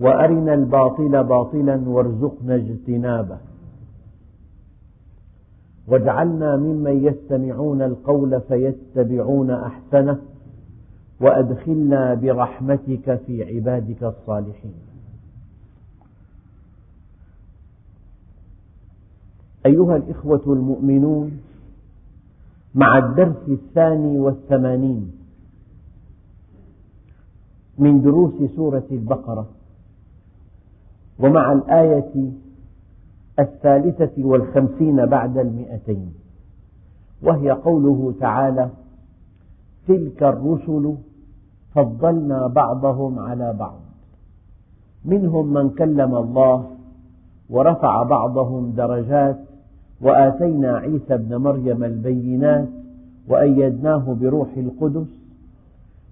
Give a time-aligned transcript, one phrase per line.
[0.00, 3.38] وأرنا الباطل باطلا وارزقنا اجتنابه.
[5.88, 10.18] واجعلنا ممن يستمعون القول فيتبعون أحسنه
[11.20, 14.74] وأدخلنا برحمتك في عبادك الصالحين.
[19.66, 21.40] أيها الإخوة المؤمنون
[22.74, 25.12] مع الدرس الثاني والثمانين
[27.78, 29.46] من دروس سورة البقرة
[31.18, 32.30] ومع الآية
[33.38, 36.12] الثالثة والخمسين بعد المئتين.
[37.22, 38.68] وهي قوله تعالى
[39.88, 40.94] تلك الرسل
[41.74, 43.80] فضلنا بعضهم على بعض.
[45.04, 46.70] منهم من كلم الله
[47.50, 49.38] ورفع بعضهم درجات
[50.00, 52.68] وآتينا عيسى ابن مريم البينات
[53.28, 55.06] وأيدناه بروح القدس.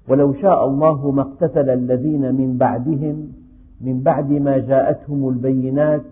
[0.08, 3.41] ولو شاء الله ما اقتتل الذين من بعدهم
[3.82, 6.02] من بعد ما جاءتهم البينات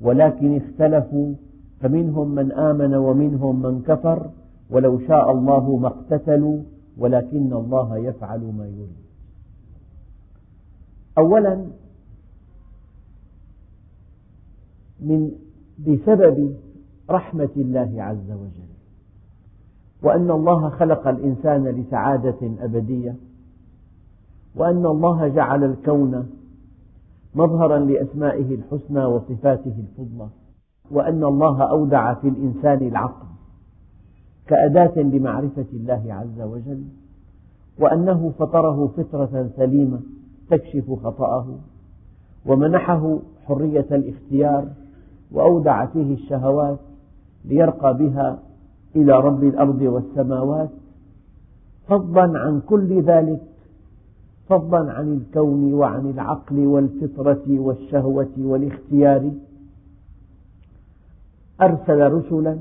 [0.00, 1.34] ولكن اختلفوا
[1.80, 4.30] فمنهم من آمن ومنهم من كفر
[4.70, 6.62] ولو شاء الله ما اقتتلوا
[6.98, 9.02] ولكن الله يفعل ما يريد.
[11.18, 11.66] أولا
[15.00, 15.30] من
[15.78, 16.56] بسبب
[17.10, 18.72] رحمة الله عز وجل
[20.02, 23.14] وأن الله خلق الإنسان لسعادة أبدية
[24.56, 26.30] وأن الله جعل الكون
[27.34, 30.28] مظهرا لأسمائه الحسنى وصفاته الفضلى
[30.90, 33.26] وأن الله أودع في الإنسان العقل
[34.46, 36.84] كأداة لمعرفة الله عز وجل
[37.80, 40.00] وأنه فطره فطرة سليمة
[40.50, 41.46] تكشف خطأه
[42.46, 44.68] ومنحه حرية الاختيار
[45.32, 46.78] وأودع فيه الشهوات
[47.44, 48.38] ليرقى بها
[48.96, 50.70] إلى رب الأرض والسماوات
[51.88, 53.51] فضلا عن كل ذلك
[54.48, 59.32] فضلا عن الكون وعن العقل والفطرة والشهوة والاختيار.
[61.60, 62.58] أرسل رسلا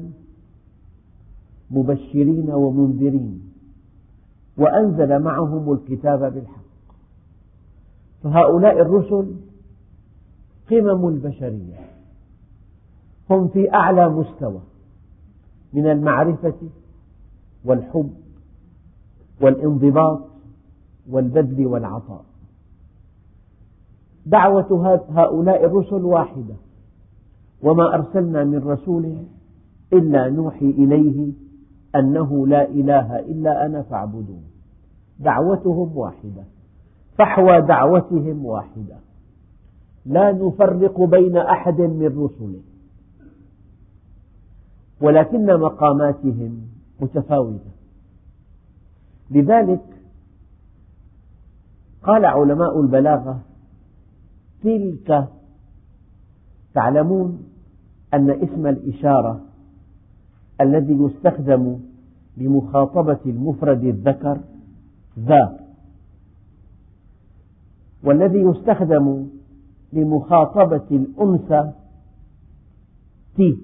[1.72, 3.52] مبشرين ومنذرين
[4.58, 6.62] وأنزل معهم الكتاب بالحق.
[8.24, 9.36] فهؤلاء الرسل
[10.72, 11.80] قمم البشرية
[13.30, 14.62] هم في أعلى مستوى
[15.74, 16.56] من المعرفة
[17.66, 18.14] والحب
[19.42, 20.31] والانضباط
[21.12, 22.26] والبذل والعطاء.
[24.26, 26.56] دعوة هؤلاء الرسل واحدة.
[27.64, 29.18] وما أرسلنا من رسول
[29.94, 31.34] إلا نوحي إليه
[31.96, 34.44] أنه لا إله إلا أنا فاعبدون.
[35.20, 36.44] دعوتهم واحدة.
[37.18, 38.96] فحوى دعوتهم واحدة.
[40.06, 42.62] لا نفرق بين أحد من رسله.
[45.02, 46.62] ولكن مقاماتهم
[47.02, 47.72] متفاوتة.
[49.32, 49.82] لذلك
[52.04, 53.40] قال علماء البلاغة
[54.64, 55.28] تلك
[56.74, 57.44] تعلمون
[58.14, 59.42] أن اسم الإشارة
[60.62, 61.80] الذي يستخدم
[62.38, 64.40] لمخاطبة المفرد الذكر
[65.20, 65.60] ذا
[68.04, 69.28] والذي يستخدم
[69.94, 71.72] لمخاطبة الأنثى
[73.36, 73.58] تي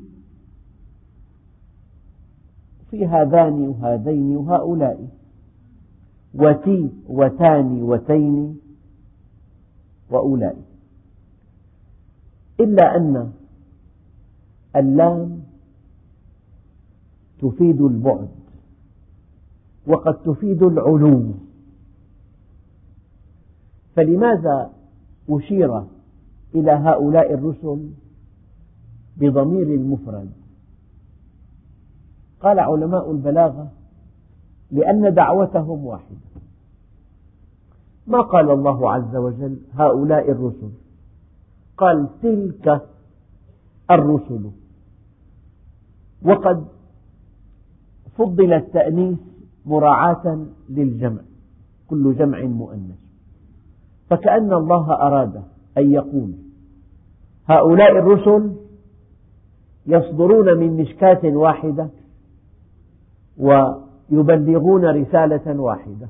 [2.90, 5.08] في هذان وهذين وهؤلاء.
[6.38, 8.60] وتي وتان وتين
[10.10, 10.66] وأولئك.
[12.60, 13.32] إلا أن
[14.76, 15.44] اللام
[17.42, 18.30] تفيد البعد
[19.88, 21.34] وقد تفيد العلو.
[23.96, 24.74] فلماذا
[25.30, 25.84] أشير
[26.56, 27.90] إلى هؤلاء الرسل
[29.18, 30.32] بضمير المفرد؟
[32.42, 33.72] قال علماء البلاغة
[34.72, 36.27] لأن دعوتهم واحدة.
[38.08, 40.72] ما قال الله عز وجل هؤلاء الرسل؟
[41.78, 42.82] قال تلك
[43.92, 44.52] الرسل.
[46.26, 46.68] وقد
[48.18, 49.20] فضل التأنيث
[49.66, 51.22] مراعاة للجمع
[51.88, 52.98] كل جمع مؤنث.
[54.10, 55.44] فكأن الله أراد
[55.78, 56.34] أن يقول
[57.46, 58.56] هؤلاء الرسل
[59.86, 61.90] يصدرون من مشكاة واحدة
[63.38, 66.08] ويبلغون رسالة واحدة.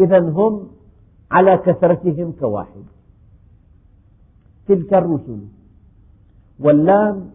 [0.00, 0.68] إذا هم
[1.30, 2.84] على كثرتهم كواحد.
[4.68, 5.40] تلك الرسل.
[6.60, 7.30] واللام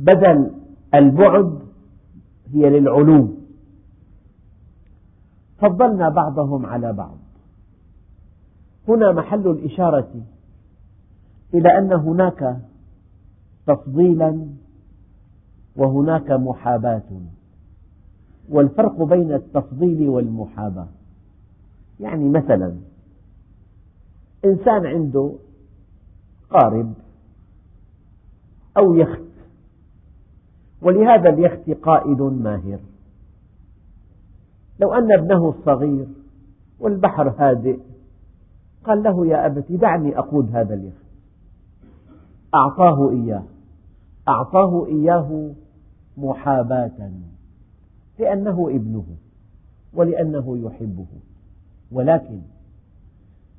[0.00, 0.50] بدل
[0.94, 1.58] البعد
[2.52, 3.28] هي للعلو.
[5.58, 7.18] فضلنا بعضهم على بعض.
[8.88, 10.10] هنا محل الإشارة
[11.54, 12.60] إلى أن هناك
[13.66, 14.46] تفضيلا
[15.76, 17.20] وهناك محاباة.
[18.48, 20.88] والفرق بين التفضيل والمحاباة.
[22.00, 22.76] يعني مثلا
[24.44, 25.32] إنسان عنده
[26.50, 26.94] قارب
[28.76, 29.22] أو يخت
[30.82, 32.78] ولهذا اليخت قائد ماهر.
[34.80, 36.06] لو أن ابنه الصغير
[36.80, 37.78] والبحر هادئ
[38.84, 41.06] قال له يا أبت دعني أقود هذا اليخت.
[42.54, 43.44] أعطاه إياه
[44.28, 45.54] أعطاه إياه
[46.16, 47.10] محاباة
[48.18, 49.06] لأنه ابنه
[49.94, 51.06] ولأنه يحبه.
[51.92, 52.40] ولكن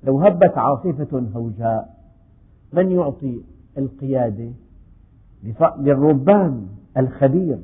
[0.04, 1.98] لو هبت عاصفة هوجاء
[2.74, 3.42] من يعطي
[3.78, 4.52] القيادة
[5.78, 7.60] للربان الخبير؟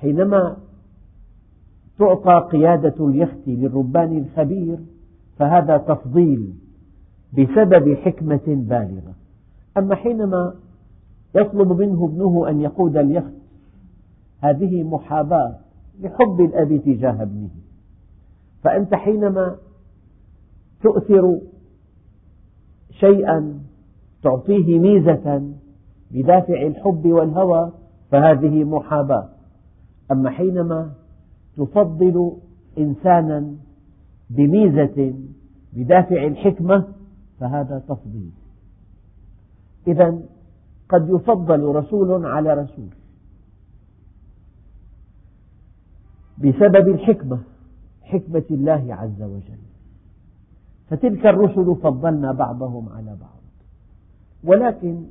[0.00, 0.56] حينما
[1.98, 4.78] تعطى قيادة اليخت للربان الخبير
[5.36, 6.54] فهذا تفضيل
[7.32, 9.14] بسبب حكمة بالغة.
[9.78, 10.54] أما حينما
[11.34, 13.32] يطلب منه ابنه أن يقود اليخت
[14.40, 15.56] هذه محاباة
[16.00, 17.50] لحب الأب تجاه ابنه.
[18.62, 19.56] فأنت حينما
[20.82, 21.40] تؤثر
[22.90, 23.60] شيئا
[24.22, 25.52] تعطيه ميزة
[26.10, 27.72] بدافع الحب والهوى
[28.10, 29.28] فهذه محاباة.
[30.12, 30.92] أما حينما
[31.56, 32.36] تفضل
[32.78, 33.54] إنسانا
[34.30, 35.14] بميزة
[35.72, 36.84] بدافع الحكمة
[37.40, 38.30] فهذا تفضيل.
[39.86, 40.18] إذا
[40.88, 42.88] قد يفضل رسول على رسول
[46.38, 47.38] بسبب الحكمة.
[48.08, 49.62] حكمة الله عز وجل.
[50.88, 53.42] فتلك الرسل فضلنا بعضهم على بعض.
[54.44, 55.04] ولكن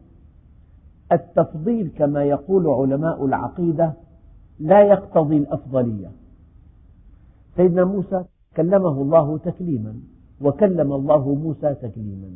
[1.11, 3.93] التفضيل كما يقول علماء العقيدة
[4.59, 6.11] لا يقتضي الأفضلية.
[7.55, 8.23] سيدنا موسى
[8.55, 9.93] كلمه الله تكليما
[10.41, 12.29] وكلم الله موسى تكليما.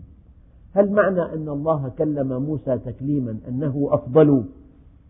[0.74, 4.46] هل معنى أن الله كلم موسى تكليما أنه أفضل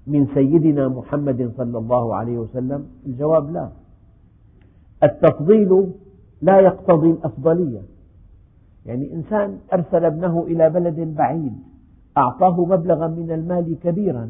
[0.08, 3.70] من سيدنا محمد صلى الله عليه وسلم؟ الجواب لا.
[5.04, 5.88] التفضيل
[6.42, 7.82] لا يقتضي الأفضلية.
[8.86, 11.54] يعني إنسان أرسل ابنه إلى بلد بعيد
[12.18, 14.30] أعطاه مبلغا من المال كبيرا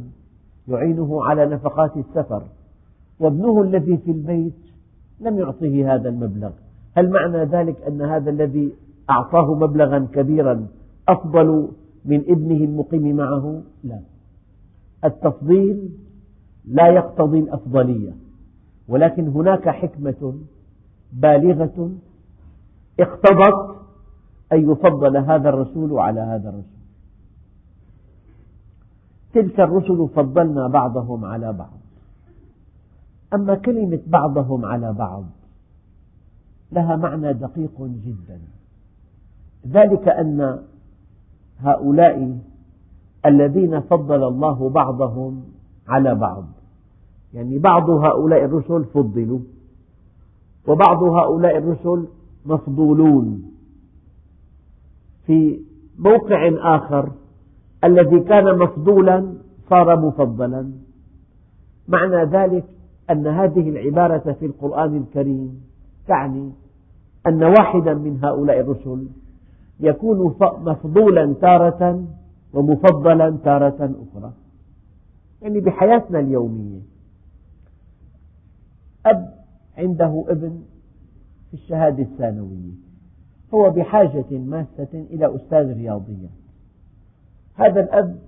[0.68, 2.44] يعينه على نفقات السفر
[3.20, 4.54] وابنه الذي في البيت
[5.22, 6.52] لم يعطه هذا المبلغ.
[6.98, 8.74] هل معنى ذلك أن هذا الذي
[9.10, 10.68] أعطاه مبلغا كبيرا
[11.10, 11.68] أفضل
[12.06, 14.00] من ابنه المقيم معه؟ لا.
[15.06, 15.90] التفضيل
[16.66, 18.14] لا يقتضي الأفضلية
[18.88, 20.34] ولكن هناك حكمة
[21.14, 21.92] بالغة
[23.00, 23.76] اقتضت
[24.54, 26.82] أن يفضل هذا الرسول على هذا الرسول.
[29.34, 31.80] تلك الرسل فضلنا بعضهم على بعض.
[33.34, 35.24] أما كلمة بعضهم على بعض
[36.72, 38.40] لها معنى دقيق جدا.
[39.68, 40.60] ذلك أن
[41.60, 42.40] هؤلاء
[43.26, 45.44] الذين فضل الله بعضهم
[45.88, 46.44] على بعض.
[47.34, 49.40] يعني بعض هؤلاء الرسل فضلوا.
[50.68, 52.08] وبعض هؤلاء الرسل
[52.46, 53.52] مفضولون
[55.26, 55.60] في
[56.00, 57.12] موقع آخر
[57.84, 59.34] الذي كان مفضولا
[59.70, 60.72] صار مفضلا.
[61.88, 62.66] معنى ذلك
[63.10, 65.62] أن هذه العبارة في القرآن الكريم
[66.08, 66.52] تعني
[67.28, 69.08] أن واحدا من هؤلاء الرسل
[69.80, 72.06] يكون مفضولا تارة
[72.54, 74.34] ومفضلا تارة أخرى.
[75.42, 76.80] يعني بحياتنا اليومية
[79.06, 79.31] أب
[79.78, 80.62] عنده ابن
[81.50, 82.72] في الشهادة الثانوية.
[83.54, 86.30] هو بحاجة ماسة إلى أستاذ رياضيات
[87.56, 88.20] هذا الأب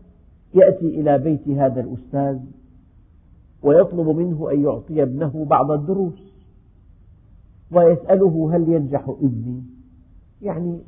[0.54, 2.40] يأتي إلى بيت هذا الأستاذ
[3.64, 6.34] ويطلب منه أن يعطي ابنه بعض الدروس
[7.72, 9.64] ويسأله هل ينجح ابني.
[10.42, 10.80] يعني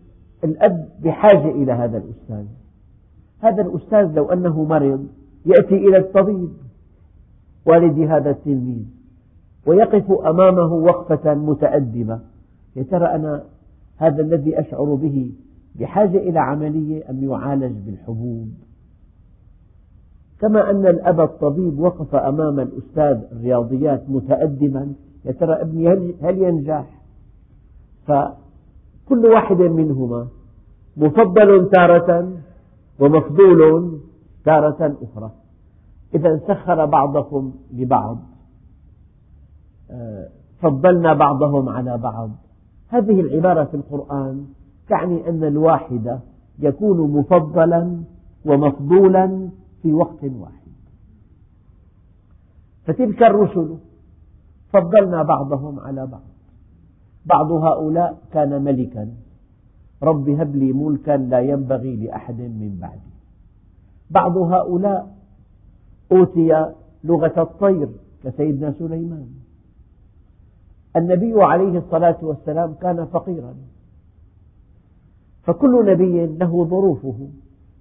[0.44, 2.46] الأب بحاجة إلى هذا الأستاذ.
[3.40, 5.08] هذا الأستاذ لو أنه مرض
[5.46, 6.50] يأتي إلى الطبيب
[7.66, 8.86] والد هذا التلميذ.
[9.66, 12.20] ويقف أمامه وقفة متأدبة.
[12.76, 13.44] يا ترى أنا
[13.98, 15.32] هذا الذي أشعر به
[15.80, 18.50] بحاجة إلى عملية أم يعالج بالحبوب؟
[20.40, 24.94] كما أن الأب الطبيب وقف أمام الأستاذ الرياضيات متأدبا
[25.26, 27.02] يا ترى ابني هل ينجح؟
[28.08, 30.28] فكل واحد منهما
[30.98, 32.32] مفضل تارة
[33.00, 34.00] ومفضول
[34.46, 35.32] تارة أخرى.
[36.16, 38.18] إذا سخر بعضكم لبعض.
[40.60, 42.30] فضلنا بعضهم على بعض.
[42.88, 44.46] هذه العبارة في القرآن
[44.90, 46.20] تعني أن الواحد
[46.60, 48.04] يكون مفضلا
[48.46, 49.50] ومفضولا
[49.82, 50.66] في وقت واحد.
[52.86, 53.78] فتلك الرسل
[54.74, 56.22] فضلنا بعضهم على بعض.
[57.26, 59.12] بعض هؤلاء كان ملكا.
[60.04, 63.12] رب هب لي ملكا لا ينبغي لأحد من بعدي.
[64.10, 65.16] بعض هؤلاء
[66.12, 66.74] أوتي
[67.04, 67.90] لغة الطير
[68.24, 69.28] كسيدنا سليمان.
[70.96, 73.54] النبي عليه الصلاة والسلام كان فقيرا.
[75.44, 77.30] فكل نبي له ظروفه.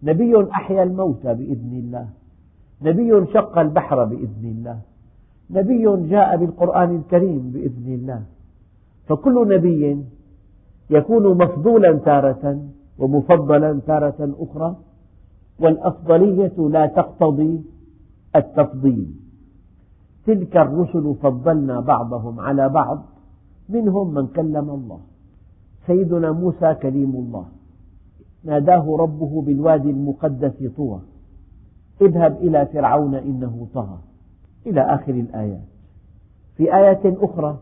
[0.02, 2.08] نبي أحيا الموتى بإذن الله.
[2.82, 4.78] نبي شق البحر بإذن الله.
[5.50, 8.22] نبي جاء بالقرآن الكريم بإذن الله.
[9.06, 10.04] فكل نبي
[10.90, 12.68] يكون مفضولا تارة
[12.98, 14.76] ومفضلا تارة أخرى.
[15.60, 17.62] والأفضلية لا تقتضي
[18.36, 19.23] التفضيل.
[20.26, 23.02] تلك الرسل فضلنا بعضهم على بعض
[23.68, 25.00] منهم من كلم الله.
[25.86, 27.46] سيدنا موسى كليم الله.
[28.44, 31.00] ناداه ربه بالوادي المقدس طوى.
[32.00, 33.98] اذهب إلى فرعون إنه طغى.
[34.66, 35.64] إلى آخر الآيات.
[36.56, 37.58] في آية أخرى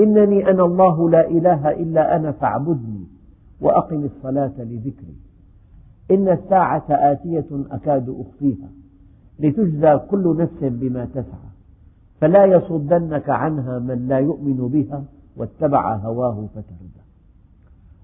[0.00, 3.04] إنني أنا الله لا إله إلا أنا فاعبدني
[3.60, 5.16] وأقم الصلاة لذكري.
[6.10, 8.68] إن الساعة آتية أكاد أخفيها.
[9.38, 11.55] لتجزى كل نفس بما تسعى.
[12.20, 15.04] فلا يصدنك عنها من لا يؤمن بها
[15.36, 17.06] واتبع هواه فتردى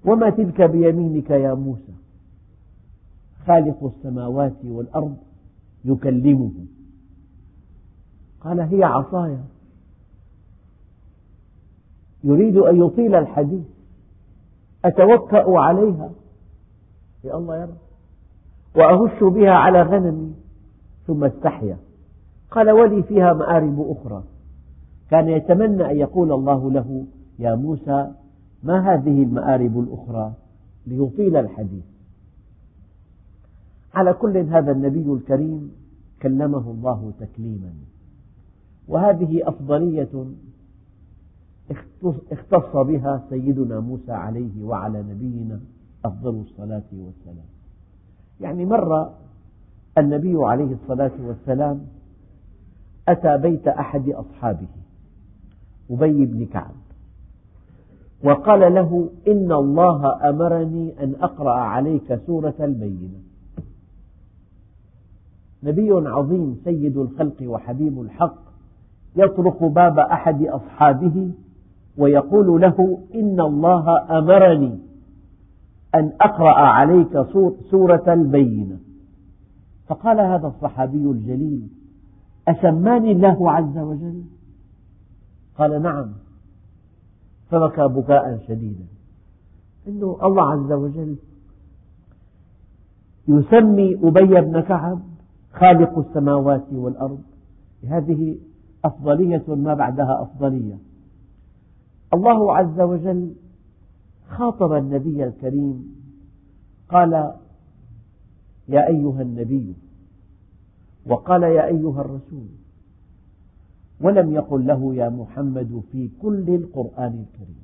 [0.05, 1.93] وما تلك بيمينك يا موسى؟
[3.47, 5.17] خالق السماوات والأرض
[5.85, 6.51] يكلمه.
[8.41, 9.37] قال هي عصاي
[12.23, 13.63] يريد أن يطيل الحديث.
[14.85, 16.11] أتوكأ عليها؟
[17.23, 17.73] يا الله يرى
[18.75, 20.33] وأهش بها على غنمي
[21.07, 21.77] ثم استحيا.
[22.53, 24.23] قال ولي فيها مآرب أخرى.
[25.09, 27.05] كان يتمنى أن يقول الله له
[27.39, 28.11] يا موسى
[28.63, 30.33] ما هذه المآرب الأخرى؟
[30.87, 31.83] ليطيل الحديث.
[33.93, 35.71] على كل هذا النبي الكريم
[36.21, 37.73] كلمه الله تكليما.
[38.87, 40.25] وهذه أفضلية
[42.31, 45.59] اختص بها سيدنا موسى عليه وعلى نبينا
[46.05, 47.47] أفضل الصلاة والسلام.
[48.41, 49.09] يعني مر
[49.97, 51.85] النبي عليه الصلاة والسلام
[53.07, 54.67] أتى بيت أحد أصحابه
[55.91, 56.75] أبي بن كعب
[58.23, 63.19] وقال له إن الله أمرني أن أقرأ عليك سورة البينة.
[65.63, 68.37] نبي عظيم سيد الخلق وحبيب الحق
[69.15, 71.31] يطرق باب أحد أصحابه
[71.97, 74.79] ويقول له إن الله أمرني
[75.95, 77.21] أن أقرأ عليك
[77.71, 78.77] سورة البينة.
[79.87, 81.82] فقال هذا الصحابي الجليل
[82.47, 84.23] أسماني الله عز وجل؟
[85.57, 86.13] قال نعم.
[87.49, 88.85] فبكى بكاء شديدا.
[89.87, 91.15] أنه الله عز وجل
[93.27, 94.99] يسمي أبي بن كعب
[95.53, 97.21] خالق السماوات والأرض.
[97.87, 98.37] هذه
[98.85, 100.77] أفضلية ما بعدها أفضلية.
[102.13, 103.35] الله عز وجل
[104.29, 105.95] خاطب النبي الكريم.
[106.89, 107.33] قال
[108.67, 109.75] يا أيها النبي
[111.05, 112.47] وقال يا أيها الرسول
[114.01, 117.63] ولم يقل له يا محمد في كل القرآن الكريم.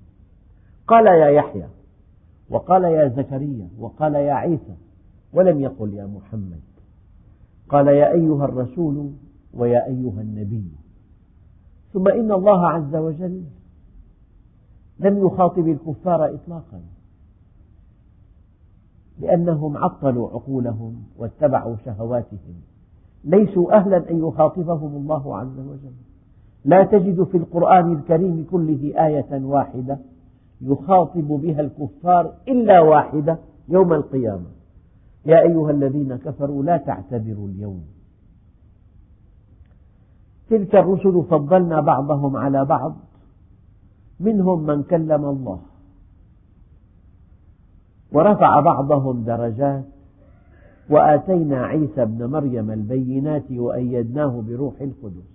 [0.87, 1.67] قال يا يحيى
[2.49, 4.75] وقال يا زكريا وقال يا عيسى
[5.33, 6.61] ولم يقل يا محمد.
[7.69, 9.11] قال يا أيها الرسول
[9.53, 10.71] ويا أيها النبي.
[11.93, 13.43] ثم إن الله عز وجل
[14.99, 16.81] لم يخاطب الكفار إطلاقا
[19.19, 22.61] لأنهم عطلوا عقولهم واتبعوا شهواتهم.
[23.23, 25.93] ليسوا أهلا أن يخاطبهم الله عز وجل.
[26.65, 29.99] لا تجد في القرآن الكريم كله آية واحدة
[30.61, 34.49] يخاطب بها الكفار إلا واحدة يوم القيامة.
[35.25, 37.83] يا أيها الذين كفروا لا تعتذروا اليوم.
[40.49, 42.95] تلك الرسل فضلنا بعضهم على بعض.
[44.19, 45.59] منهم من كلم الله
[48.11, 49.98] ورفع بعضهم درجات.
[50.89, 55.29] وآتينا عيسى ابن مريم البينات وأيدناه بروح القدس.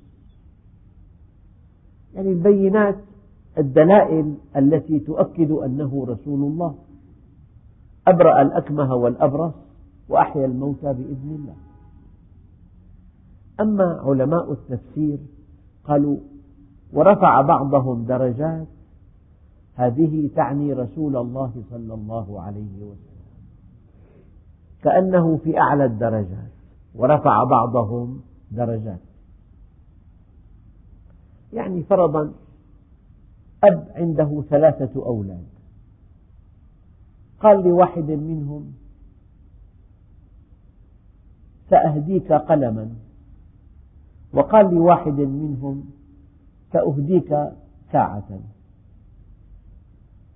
[2.14, 2.96] يعني البينات
[3.58, 6.74] الدلائل التي تؤكد أنه رسول الله.
[8.06, 9.54] أبرأ الأكمه والأبرص
[10.08, 11.56] وأحيا الموتى بإذن الله.
[13.60, 15.18] أما علماء التفسير
[15.84, 16.16] قالوا
[16.92, 18.66] ورفع بعضهم درجات
[19.74, 23.13] هذه تعني رسول الله صلى الله عليه وسلم.
[24.84, 26.50] كأنه في أعلى الدرجات
[26.94, 29.00] ورفع بعضهم درجات.
[31.52, 32.32] يعني فرضا
[33.64, 35.46] أب عنده ثلاثة أولاد.
[37.40, 38.72] قال لواحد منهم
[41.70, 42.90] سأهديك قلما.
[44.32, 45.84] وقال لواحد منهم
[46.72, 47.36] سأهديك
[47.92, 48.40] ساعة.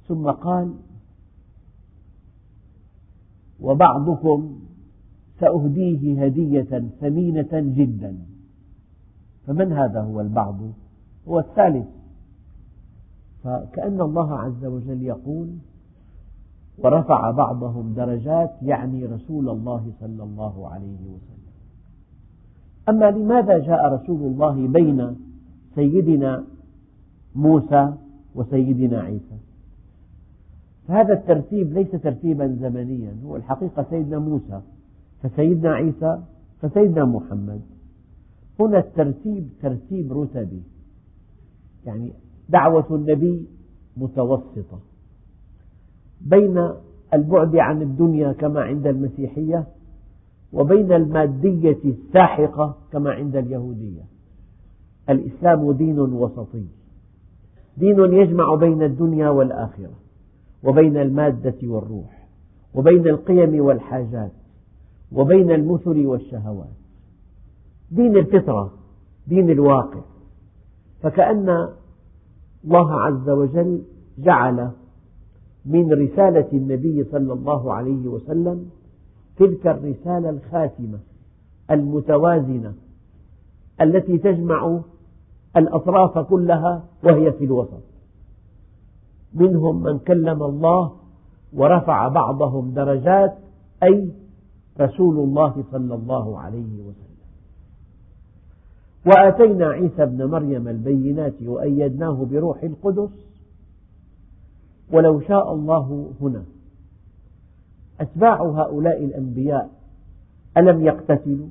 [0.09, 0.75] ثم قال
[3.61, 4.59] وبعضكم
[5.41, 8.17] سأهديه هدية ثمينة جدا.
[9.47, 10.57] فمن هذا هو البعض؟
[11.29, 11.87] هو الثالث.
[13.45, 15.49] فكأن الله عز وجل يقول
[16.79, 21.39] ورفع بعضهم درجات يعني رسول الله صلى الله عليه وسلم.
[22.89, 25.17] أما لماذا جاء رسول الله بين
[25.75, 26.45] سيدنا
[27.35, 27.93] موسى
[28.35, 29.39] وسيدنا عيسى؟
[30.89, 34.61] فهذا الترتيب ليس ترتيبا زمنيا هو الحقيقة سيدنا موسى
[35.23, 36.23] فسيدنا عيسى
[36.61, 37.61] فسيدنا محمد.
[38.61, 40.63] هنا الترتيب ترتيب رتبي.
[41.87, 42.13] يعني
[42.49, 43.47] دعوة النبي
[43.97, 44.79] متوسطة.
[46.21, 46.71] بين
[47.15, 49.67] البعد عن الدنيا كما عند المسيحية
[50.53, 54.03] وبين المادية الساحقة كما عند اليهودية.
[55.11, 56.65] الإسلام دين وسطي.
[57.77, 60.08] دين يجمع بين الدنيا والآخرة.
[60.65, 62.29] وبين المادة والروح
[62.75, 64.33] وبين القيم والحاجات
[65.13, 66.77] وبين المثل والشهوات.
[67.91, 68.73] دين الفطرة
[69.27, 70.01] دين الواقع.
[71.03, 71.69] فكأن
[72.65, 73.83] الله عز وجل
[74.19, 74.71] جعل
[75.65, 78.71] من رسالة النبي صلى الله عليه وسلم
[79.37, 80.99] تلك الرسالة الخاتمة
[81.71, 82.75] المتوازنة
[83.81, 84.81] التي تجمع
[85.57, 87.83] الأطراف كلها وهي في الوسط.
[89.35, 90.93] منهم من كلم الله
[91.53, 93.39] ورفع بعضهم درجات
[93.83, 94.13] أي
[94.81, 97.19] رسول الله صلى الله عليه وسلم.
[99.07, 103.11] وآتينا عيسى ابن مريم البينات وأيدناه بروح القدس.
[104.93, 106.45] ولو شاء الله هنا.
[108.01, 109.71] أتباع هؤلاء الأنبياء
[110.57, 111.49] ألم يقتتلوا؟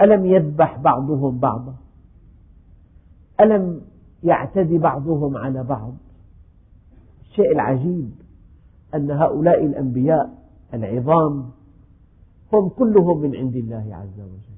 [0.00, 1.74] ألم يذبح بعضهم بعضا؟
[3.40, 3.80] ألم
[4.22, 5.94] يعتدي بعضهم على بعض.
[7.20, 8.10] الشيء العجيب
[8.94, 10.42] أن هؤلاء الأنبياء
[10.74, 11.50] العظام
[12.52, 14.56] هم كلهم من عند الله عز وجل.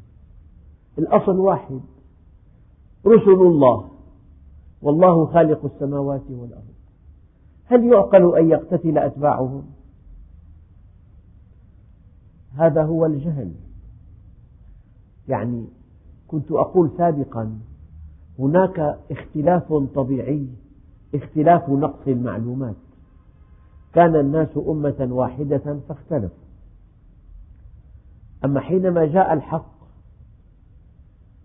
[0.98, 1.80] الأصل واحد
[3.06, 3.90] رسل الله
[4.82, 6.74] والله خالق السماوات والأرض.
[7.66, 9.64] هل يعقل أن يقتتل أتباعهم؟
[12.54, 13.52] هذا هو الجهل.
[15.28, 15.66] يعني
[16.28, 17.58] كنت أقول سابقا
[18.38, 20.48] هناك اختلاف طبيعي
[21.14, 22.76] اختلاف نقص المعلومات.
[23.94, 26.44] كان الناس أمة واحدة فاختلفوا.
[28.44, 29.74] أما حينما جاء الحق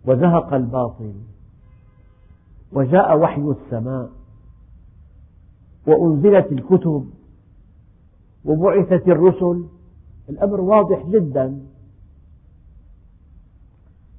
[0.06, 1.13] وزهق الباطل
[2.73, 4.10] وجاء وحي السماء
[5.88, 7.10] وأنزلت الكتب
[8.45, 9.65] وبعثت الرسل
[10.30, 11.60] الأمر واضح جدا.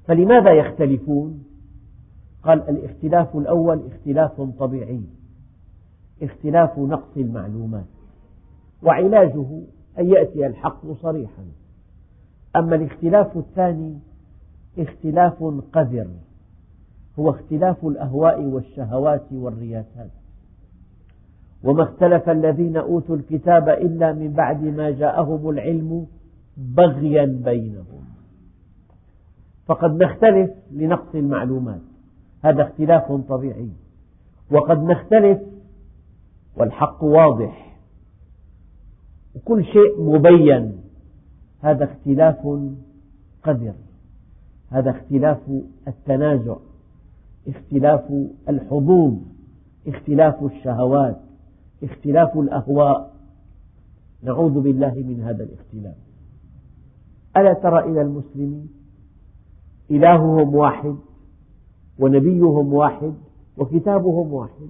[0.07, 1.43] فلماذا يختلفون؟
[2.43, 5.01] قال الاختلاف الأول اختلاف طبيعي
[6.21, 7.85] اختلاف نقص المعلومات
[8.83, 9.61] وعلاجه
[9.99, 11.43] أن يأتي الحق صريحا.
[12.55, 13.99] أما الاختلاف الثاني
[14.77, 16.07] اختلاف قذر
[17.19, 20.11] هو اختلاف الأهواء والشهوات والرياسات.
[21.63, 26.07] وما اختلف الذين أوتوا الكتاب إلا من بعد ما جاءهم العلم
[26.57, 28.03] بغيا بينهم.
[29.65, 31.90] فقد نختلف لنقص المعلومات.
[32.43, 33.69] هذا اختلاف طبيعي.
[34.51, 35.39] وقد نختلف
[36.57, 37.77] والحق واضح.
[39.35, 40.77] وكل شيء مبين.
[41.61, 42.47] هذا اختلاف
[43.43, 43.73] قذر
[44.69, 45.51] هذا اختلاف
[45.87, 46.55] التنازع.
[47.47, 48.13] اختلاف
[48.49, 49.13] الحظوظ.
[49.87, 51.19] اختلاف الشهوات.
[51.83, 53.13] اختلاف الأهواء.
[54.23, 55.95] نعوذ بالله من هذا الاختلاف.
[57.37, 58.69] ألا ترى إلى المسلمين؟
[59.91, 60.95] إلههم واحد.
[61.99, 63.13] ونبيهم واحد
[63.57, 64.69] وكتابهم واحد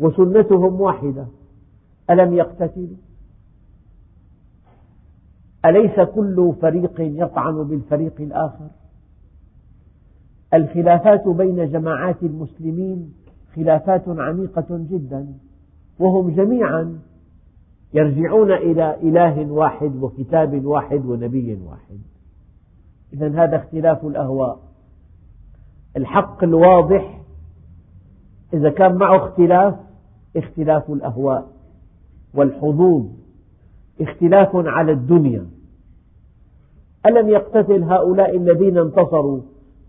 [0.00, 1.26] وسنتهم واحدة.
[2.10, 2.96] ألم يقتتلوا
[5.64, 8.68] أليس كل فريق يطعن بالفريق الآخر؟
[10.54, 13.14] الخلافات بين جماعات المسلمين
[13.56, 15.26] خلافات عميقة جدا
[15.98, 16.98] وهم جميعا
[17.94, 21.98] يرجعون إلى إله واحد وكتاب واحد ونبي واحد.
[23.12, 24.67] إذا هذا اختلاف الأهواء.
[25.96, 27.20] الحق الواضح
[28.52, 29.74] إذا كان معه اختلاف
[30.36, 31.48] اختلاف الأهواء
[32.34, 33.06] والحظوظ
[34.00, 35.46] اختلاف على الدنيا.
[37.06, 39.40] ألم يقتتل هؤلاء الذين انتصروا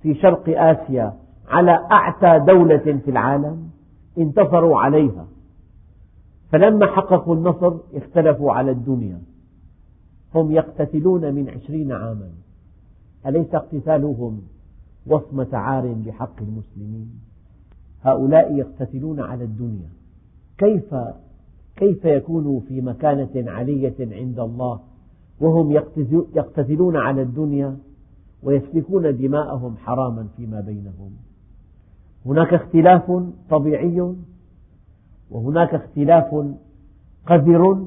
[0.02, 1.14] في شرق آسيا
[1.48, 3.70] على أعتى دولة في العالم؟
[4.18, 5.28] انتصروا عليها.
[6.52, 9.22] فلما حققوا النصر اختلفوا على الدنيا.
[10.36, 12.30] هم يقتتلون من عشرين عاما.
[13.26, 14.42] أليس اقتتالهم
[15.10, 17.10] وصمة عار بحق المسلمين.
[18.04, 19.90] هؤلاء يقتتلون على الدنيا.
[20.58, 20.96] كيف
[21.76, 24.80] كيف يكونوا في مكانة علية عند الله
[25.40, 25.72] وهم
[26.36, 27.78] يقتتلون على الدنيا
[28.44, 31.12] ويسفكون دماءهم حراما فيما بينهم؟
[32.26, 34.14] هناك اختلاف طبيعي
[35.32, 36.46] وهناك اختلاف
[37.26, 37.86] قذر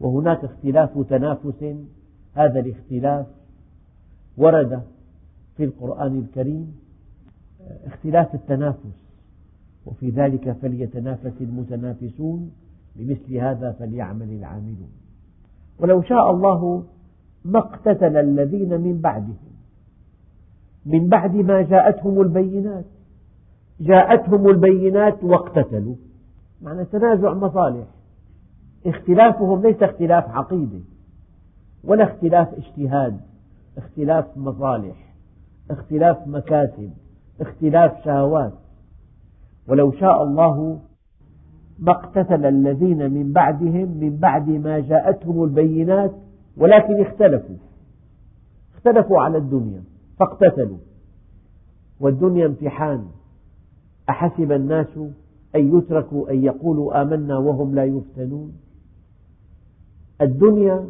[0.00, 1.74] وهناك اختلاف تنافس.
[2.34, 3.26] هذا الاختلاف
[4.36, 4.82] ورد
[5.60, 6.74] في القرآن الكريم
[7.86, 9.04] اختلاف التنافس
[9.86, 12.50] وفي ذلك فليتنافس المتنافسون
[12.96, 14.90] بمثل هذا فليعمل العاملون.
[15.78, 16.84] ولو شاء الله
[17.44, 19.52] ما اقتتل الذين من بعدهم.
[20.86, 22.84] من بعد ما جاءتهم البينات.
[23.80, 25.96] جاءتهم البينات واقتتلوا.
[26.62, 27.86] معنى تنازع مصالح.
[28.86, 30.80] اختلافهم ليس اختلاف عقيدة
[31.84, 33.20] ولا اختلاف اجتهاد
[33.76, 35.09] اختلاف مصالح.
[35.70, 36.90] اختلاف مكاسب
[37.40, 38.52] اختلاف شهوات.
[39.68, 40.80] ولو شاء الله
[41.78, 46.12] ما اقتتل الذين من بعدهم من بعد ما جاءتهم البينات
[46.56, 47.56] ولكن اختلفوا.
[48.74, 49.82] اختلفوا على الدنيا
[50.18, 50.78] فاقتتلوا.
[52.00, 53.06] والدنيا امتحان.
[54.08, 54.98] أحسب الناس
[55.54, 58.52] أن يتركوا أن يقولوا آمنا وهم لا يفتنون؟
[60.20, 60.88] الدنيا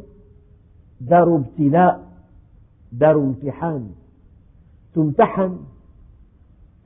[1.01, 2.11] دار ابتلاء
[2.93, 3.90] دار امتحان.
[4.94, 5.59] تمتحن؟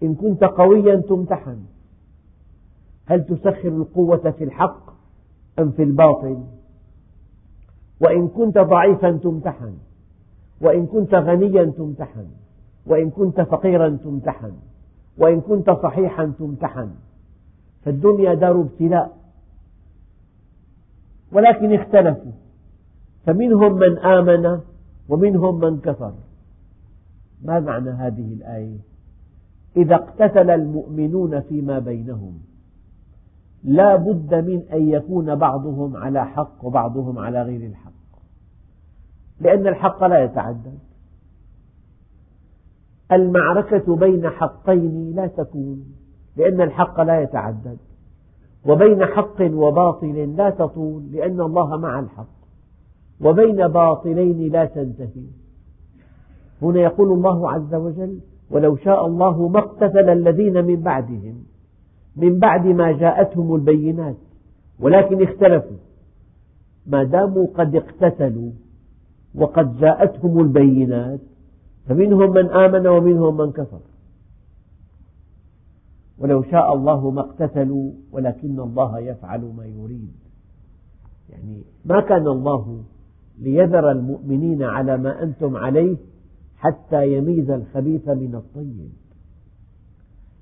[0.02, 1.58] إن كنت قويا تمتحن.
[3.06, 4.90] هل تسخر القوة في الحق
[5.58, 6.44] أم في الباطل؟
[8.00, 9.74] وإن كنت ضعيفا تمتحن.
[10.60, 12.26] وإن كنت غنيا تمتحن.
[12.86, 14.52] وإن كنت فقيرا تمتحن.
[15.18, 16.90] وإن كنت صحيحا تمتحن.
[17.84, 19.16] فالدنيا دار ابتلاء.
[21.32, 22.32] ولكن اختلفوا.
[23.26, 24.60] فمنهم من آمن
[25.08, 26.12] ومنهم من كفر.
[27.44, 28.78] ما معنى هذه الآية؟
[29.76, 32.38] إذا اقتتل المؤمنون فيما بينهم
[33.64, 37.92] لا بد من أن يكون بعضهم على حق وبعضهم على غير الحق
[39.40, 40.78] لأن الحق لا يتعدد.
[43.12, 45.84] المعركة بين حقين لا تكون
[46.36, 47.78] لأن الحق لا يتعدد
[48.66, 52.34] وبين حق وباطل لا تطول لأن الله مع الحق
[53.20, 55.26] وبين باطلين لا تنتهي.
[56.62, 58.18] هنا يقول الله عز وجل
[58.50, 61.44] ولو شاء الله ما اقتتل الذين من بعدهم
[62.16, 64.16] من بعد ما جاءتهم البينات
[64.80, 65.76] ولكن اختلفوا.
[66.86, 68.50] ما داموا قد اقتتلوا
[69.34, 71.20] وقد جاءتهم البينات
[71.86, 73.80] فمنهم من آمن ومنهم من كفر.
[76.18, 80.12] ولو شاء الله ما اقتتلوا ولكن الله يفعل ما يريد.
[81.28, 82.82] يعني ما كان الله
[83.38, 85.96] ليذر المؤمنين على ما أنتم عليه
[86.64, 88.92] حتى يميز الخبيث من الطيب.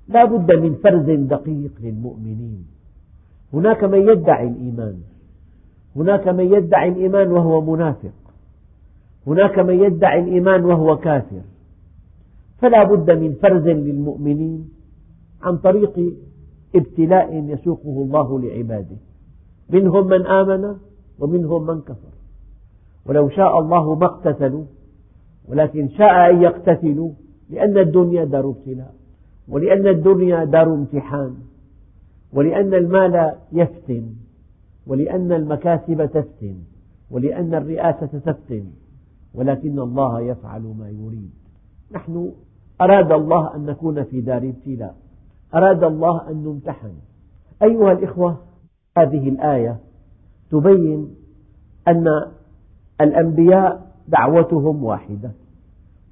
[0.07, 2.65] لا بد من فرز دقيق للمؤمنين.
[3.53, 4.97] هناك من يدعي الإيمان.
[5.95, 8.19] هناك من يدعي الإيمان وهو منافق.
[9.27, 11.41] هناك من يدعي الإيمان وهو كافر.
[12.61, 14.69] فلا بد من فرز للمؤمنين
[15.41, 16.13] عن طريق
[16.75, 18.97] ابتلاء يسوقه الله لعباده.
[19.69, 20.75] منهم من آمن
[21.19, 22.13] ومنهم من كفر.
[23.05, 24.65] ولو شاء الله ما اقتتلوا
[25.47, 27.11] ولكن شاء أن يقتتلوا
[27.49, 28.93] لأن الدنيا دار ابتلاء
[29.47, 31.35] ولأن الدنيا دار امتحان
[32.33, 34.13] ولأن المال يفتن
[34.87, 36.55] ولأن المكاسب تفتن
[37.11, 38.65] ولأن الرئاسة تفتن
[39.33, 41.31] ولكن الله يفعل ما يريد.
[41.91, 42.31] نحن
[42.81, 44.95] أراد الله أن نكون في دار ابتلاء
[45.53, 46.93] أراد الله أن نمتحن.
[47.63, 48.37] أيها الإخوة
[48.97, 49.79] هذه الآية
[50.51, 51.15] تبين
[51.87, 52.07] أن
[53.01, 55.31] الأنبياء دعوتهم واحدة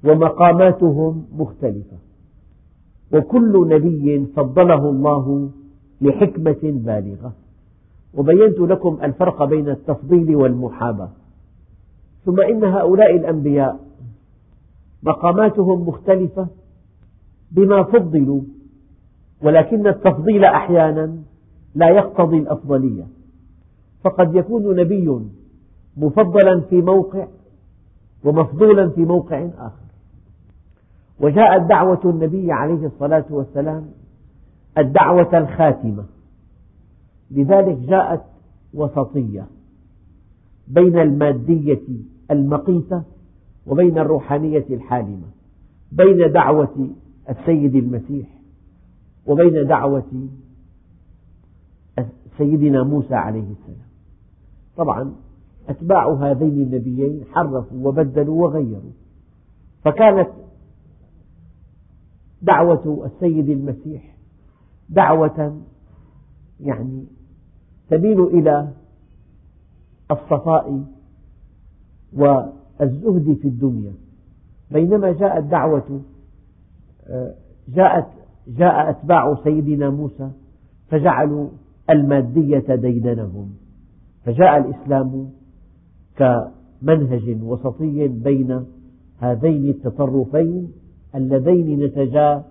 [0.04, 1.96] ومقاماتهم مختلفة.
[3.12, 5.50] وكل نبي فضله الله
[6.00, 7.32] لحكمة بالغة.
[8.14, 11.10] وبينت لكم الفرق بين التفضيل والمحاباة
[12.24, 13.80] ثم إن هؤلاء الأنبياء
[15.02, 16.46] مقاماتهم مختلفة
[17.52, 18.40] بما فضلوا
[19.42, 21.16] ولكن التفضيل أحيانا
[21.74, 23.06] لا يقتضي الأفضلية.
[24.04, 25.20] فقد يكون نبي
[25.96, 27.26] مفضلا في موقع
[28.24, 29.82] ومفضولا في موقع آخر.
[31.20, 33.86] وجاءت دعوة النبي عليه الصلاة والسلام
[34.78, 36.04] الدعوة الخاتمة.
[37.30, 38.22] لذلك جاءت
[38.74, 39.46] وسطية
[40.68, 41.82] بين المادية
[42.30, 43.02] المقيتة
[43.66, 45.26] وبين الروحانية الحالمة
[45.92, 46.88] بين دعوة
[47.30, 48.26] السيد المسيح
[49.26, 50.28] وبين دعوة
[52.38, 53.88] سيدنا موسى عليه السلام.
[54.76, 55.12] طبعا
[55.68, 58.92] أتباع هذين النبيين حرفوا وبدلوا وغيروا.
[59.84, 60.28] فكانت
[62.42, 64.16] دعوة السيد المسيح
[64.88, 65.60] دعوة
[66.60, 67.04] يعني
[67.90, 68.72] تميل إلى
[70.10, 70.84] الصفاء
[72.12, 73.92] والزهد في الدنيا.
[74.70, 76.00] بينما جاءت دعوة
[77.68, 78.06] جاءت
[78.48, 80.30] جاء أتباع سيدنا موسى
[80.88, 81.48] فجعلوا
[81.90, 83.54] المادية ديدنهم.
[84.24, 85.30] فجاء الإسلام
[86.16, 88.64] كمنهج وسطي بين
[89.18, 90.72] هذين التطرفين
[91.14, 92.44] اللذين نتجا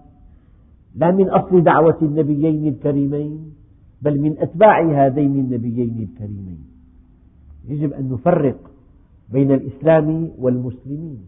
[0.96, 3.54] لا من أصل دعوة النبيين الكريمين
[4.02, 6.60] بل من أتباع هذين النبيين الكريمين.
[7.68, 8.72] يجب أن نفرق
[9.32, 11.20] بين الإسلام والمسلمين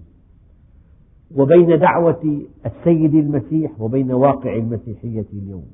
[1.35, 5.65] وبين دعوة السيد المسيح وبين واقع المسيحية اليوم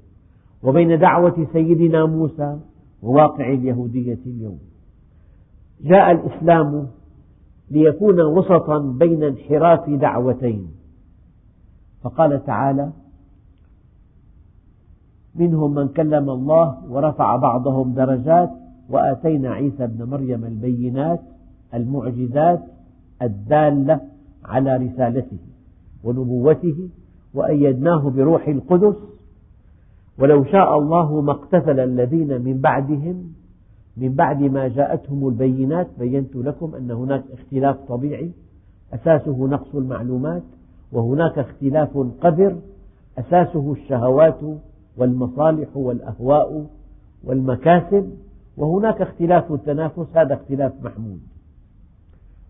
[0.63, 2.60] وبين دعوة سيدنا موسى
[3.02, 4.60] وواقع اليهودية اليوم.
[5.82, 6.88] جاء الإسلام
[7.72, 10.68] ليكون وسطا بين انحراف دعوتين.
[12.04, 12.92] فقال تعالى
[15.36, 18.50] منهم من كلم الله ورفع بعضهم درجات
[18.89, 21.20] وآتينا عيسى ابن مريم البينات
[21.74, 22.60] المعجزات
[23.22, 24.02] الدالة
[24.46, 25.38] على رسالته
[26.04, 26.89] ونبوته
[27.34, 28.96] وأيدناه بروح القدس
[30.20, 33.34] ولو شاء الله ما اقتتل الذين من بعدهم
[33.97, 38.32] من بعد ما جاءتهم البينات بينت لكم أن هناك اختلاف طبيعي
[38.93, 40.43] أساسه نقص المعلومات
[40.91, 42.58] وهناك اختلاف قذر
[43.17, 44.39] أساسه الشهوات
[44.97, 46.65] والمصالح والأهواء
[47.23, 48.12] والمكاسب
[48.58, 51.19] وهناك اختلاف التنافس هذا اختلاف محمود.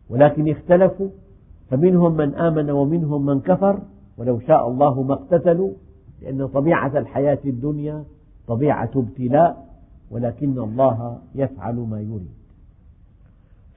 [0.09, 1.09] ولكن اختلفوا
[1.69, 3.79] فمنهم من آمن ومنهم من كفر
[4.17, 5.71] ولو شاء الله ما اقتتلوا
[6.21, 8.03] لأن طبيعة الحياة الدنيا
[8.47, 9.68] طبيعة ابتلاء
[10.11, 12.39] ولكن الله يفعل ما يريد.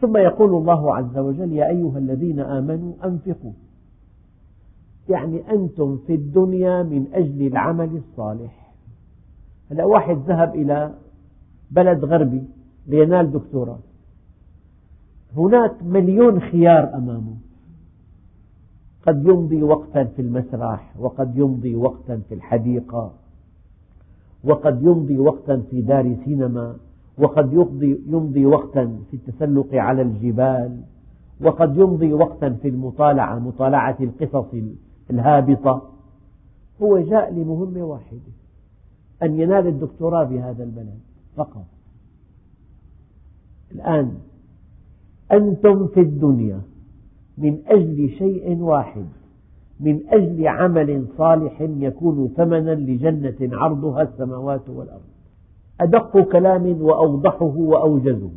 [0.01, 3.53] ثم يقول الله عز وجل يا أيها الذين آمنوا أنفقوا.
[5.09, 8.73] يعني أنتم في الدنيا من أجل العمل الصالح.
[9.71, 10.95] هلا واحد ذهب إلى
[11.71, 12.45] بلد غربي
[12.87, 13.79] لينال دكتوراه.
[15.37, 17.35] هناك مليون خيار أمامه.
[19.07, 23.13] قد يمضي وقتا في المسرح وقد يمضي وقتا في الحديقة.
[24.45, 26.77] وقد يمضي وقتا في دار سينما
[27.19, 27.53] وقد
[28.07, 30.81] يمضي, وقتا في التسلق على الجبال
[31.41, 34.55] وقد يمضي وقتا في المطالعة مطالعة القصص
[35.11, 35.93] الهابطة.
[36.83, 38.33] هو جاء لمهمة واحدة
[39.23, 40.99] أن ينال الدكتوراه بهذا البلد
[41.37, 41.67] فقط.
[43.73, 44.15] الآن
[45.33, 46.61] أنتم في الدنيا
[47.39, 49.07] من أجل شيء واحد.
[49.83, 55.03] من أجل عمل صالح يكون ثمنا لجنة عرضها السماوات والأرض.
[55.81, 58.31] أدق كلام وأوضحه وأوجزه.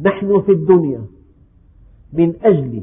[0.00, 1.00] نحن في الدنيا.
[2.12, 2.82] من أجل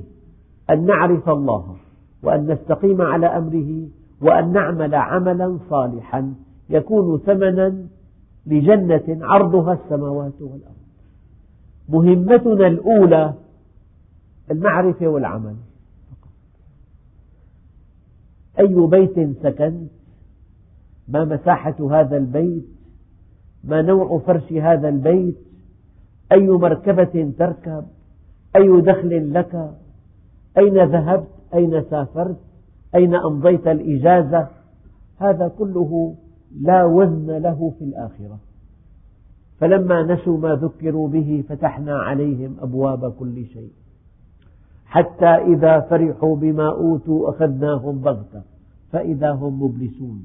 [0.69, 1.75] أن نعرف الله
[2.23, 3.87] وأن نستقيم على أمره
[4.21, 6.33] وأن نعمل عملا صالحا
[6.69, 7.85] يكون ثمنا
[8.47, 10.75] لجنة عرضها السماوات والأرض.
[11.89, 13.33] مهمتنا الأولى
[14.51, 15.55] المعرفة والعمل.
[18.59, 19.91] أي بيت سكنت؟
[21.07, 22.65] ما مساحة هذا البيت؟
[23.63, 25.37] ما نوع فرش هذا البيت؟
[26.31, 27.85] أي مركبة تركب؟
[28.55, 29.71] أي دخل لك؟
[30.57, 32.37] أين ذهبت؟ أين سافرت؟
[32.95, 34.47] أين أمضيت الإجازة؟
[35.17, 36.15] هذا كله
[36.61, 38.39] لا وزن له في الآخرة.
[39.59, 43.71] فلما نسوا ما ذكروا به فتحنا عليهم أبواب كل شيء.
[44.95, 48.41] حتى إذا فرحوا بما أوتوا أخذناهم بغتة
[48.91, 50.19] فإذا هم مبلسون.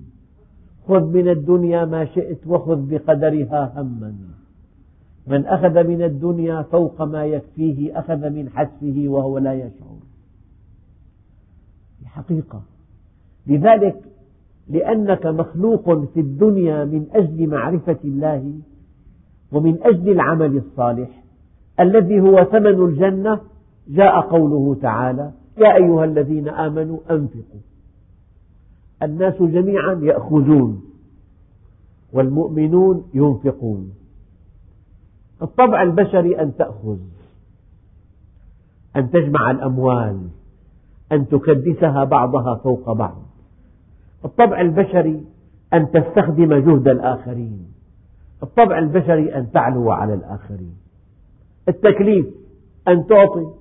[0.89, 4.15] خذ من الدنيا ما شئت وخذ بقدرها هما.
[5.27, 9.97] من أخذ من الدنيا فوق ما يكفيه أخذ من حتفه وهو لا يشعر.
[12.05, 12.63] حقيقة
[13.47, 13.97] لذلك
[14.69, 18.55] لأنك مخلوق في الدنيا من أجل معرفة الله
[19.53, 21.23] ومن أجل العمل الصالح
[21.81, 23.41] الذي هو ثمن الجنة
[23.91, 27.61] جاء قوله تعالى يا أيها الذين آمنوا أنفقوا.
[29.03, 30.83] الناس جميعا يأخذون
[32.13, 33.93] والمؤمنون ينفقون.
[35.43, 36.99] الطبع البشري أن تأخذ
[38.97, 40.29] أن تجمع الأموال
[41.13, 43.23] أن تكدسها بعضها فوق بعض.
[44.25, 45.25] الطبع البشري
[45.75, 47.73] أن تستخدم جهد الآخرين.
[48.43, 50.77] الطبع البشري أن تعلو على الآخرين.
[51.69, 52.27] التكليف
[52.89, 53.60] أن تعطي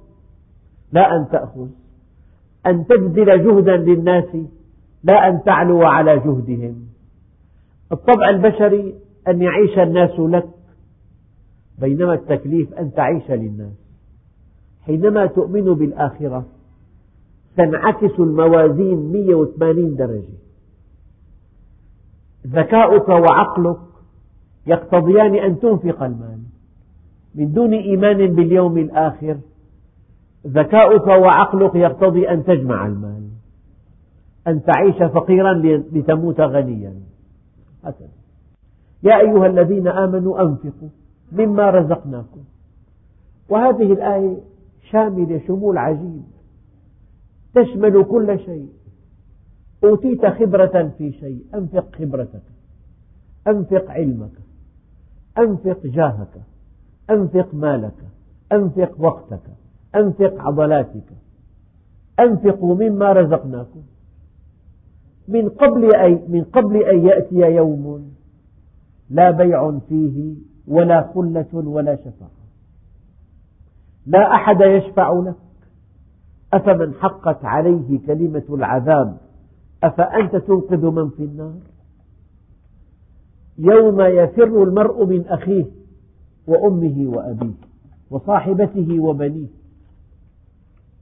[0.91, 1.67] لا أن تأخذ.
[2.65, 4.35] أن تبذل جهدا للناس
[5.03, 6.75] لا أن تعلو على جهدهم.
[7.91, 8.95] الطبع البشري
[9.27, 10.49] أن يعيش الناس لك
[11.79, 13.73] بينما التكليف أن تعيش للناس.
[14.85, 16.45] حينما تؤمن بالآخرة
[17.57, 20.39] تنعكس الموازين 180 درجة.
[22.47, 23.77] ذكاؤك وعقلك
[24.67, 26.39] يقتضيان أن تنفق المال.
[27.35, 29.37] من دون إيمان باليوم الآخر
[30.47, 33.29] ذكاؤك وعقلك يقتضي أن تجمع المال.
[34.47, 35.53] أن تعيش فقيرا
[35.91, 36.93] لتموت غنيا.
[37.83, 38.09] هكذا
[39.03, 40.89] يا أيها الذين آمنوا أنفقوا
[41.31, 42.43] مما رزقناكم.
[43.49, 44.37] وهذه الآية
[44.91, 46.23] شاملة شمول عجيب.
[47.55, 48.69] تشمل كل شيء.
[49.83, 52.43] أوتيت خبرة في شيء أنفق خبرتك.
[53.47, 54.31] أنفق علمك.
[55.37, 56.41] أنفق جاهك.
[57.09, 58.07] أنفق مالك.
[58.51, 59.58] أنفق وقتك.
[59.95, 61.09] أنفق عضلاتك.
[62.19, 63.81] أنفقوا مما رزقناكم.
[65.27, 68.11] من قبل أي من قبل أن يأتي يوم
[69.09, 70.35] لا بيع فيه
[70.67, 72.39] ولا خلة ولا شفاعة.
[74.05, 75.35] لا أحد يشفع لك.
[76.53, 79.17] أفمن حقت عليه كلمة العذاب
[79.83, 81.53] أفأنت تنقذ من في النار؟
[83.57, 85.65] يوم يفر المرء من أخيه
[86.47, 87.53] وأمه وأبيه
[88.11, 89.47] وصاحبته وبنيه.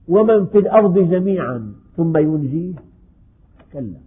[0.07, 2.73] ومن في الأرض جميعا ثم ينجيه؟
[3.73, 3.99] كلا.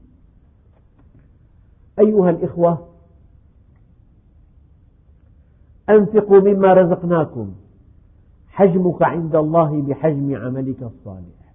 [1.98, 2.88] أيها الإخوة
[5.90, 7.52] أنفقوا مما رزقناكم.
[8.48, 11.54] حجمك عند الله بحجم عملك الصالح.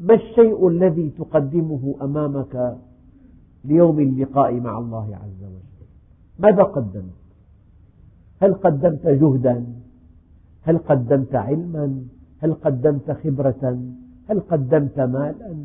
[0.00, 2.78] ما الشيء الذي تقدمه أمامك
[3.64, 5.88] ليوم اللقاء مع الله عز وجل؟
[6.38, 7.24] ماذا قدمت؟
[8.42, 9.66] هل قدمت جهدا؟
[10.62, 12.04] هل قدمت علما؟
[12.44, 13.78] هل قدمت خبرة؟
[14.30, 15.56] هل قدمت مالا؟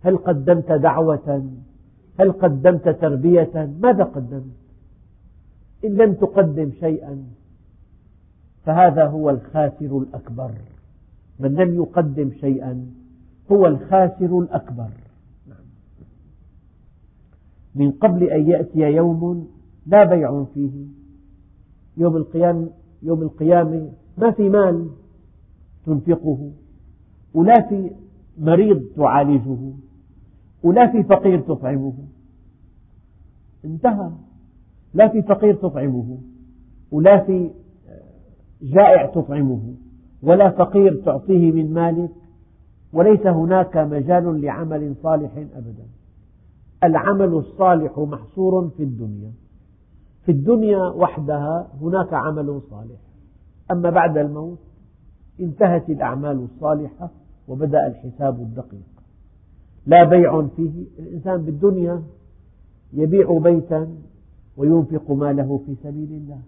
[0.00, 1.50] هل قدمت دعوة؟
[2.20, 4.56] هل قدمت تربية؟ ماذا قدمت؟
[5.84, 7.24] إن لم تقدم شيئا
[8.64, 10.50] فهذا هو الخاسر الأكبر.
[11.38, 12.86] من لم يقدم شيئا
[13.52, 14.90] هو الخاسر الأكبر.
[17.74, 19.48] من قبل أن يأتي يوم
[19.86, 20.86] لا بيع فيه.
[21.96, 22.68] يوم القيامة,
[23.02, 25.01] يوم القيامة ما في مال.
[25.86, 26.50] تنفقه
[27.34, 27.90] ولا في
[28.38, 29.72] مريض تعالجه
[30.62, 31.94] ولا في فقير تطعمه.
[33.64, 34.10] انتهى.
[34.94, 36.18] لا في فقير تطعمه
[36.90, 37.50] ولا في
[38.62, 39.74] جائع تطعمه.
[40.22, 42.10] ولا فقير تعطيه من مالك
[42.92, 45.86] وليس هناك مجال لعمل صالح أبدا.
[46.84, 49.32] العمل الصالح محصور في الدنيا.
[50.24, 53.00] في الدنيا وحدها هناك عمل صالح.
[53.70, 54.58] أما بعد الموت
[55.40, 57.10] انتهت الأعمال الصالحة
[57.48, 58.92] وبدأ الحساب الدقيق.
[59.86, 60.84] لا بيع فيه.
[60.98, 62.02] الإنسان بالدنيا
[62.92, 63.88] يبيع بيتا
[64.56, 66.40] وينفق ماله في سبيل الله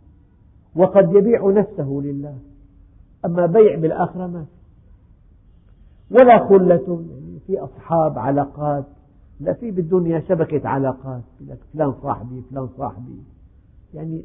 [0.76, 2.38] وقد يبيع نفسه لله.
[3.24, 4.46] أما بيع بالآخرة ما
[6.10, 8.84] ولا خلة يعني في أصحاب علاقات
[9.40, 13.22] لا في بالدنيا شبكة علاقات لك فلان صاحبي فلان صاحبي.
[13.94, 14.24] يعني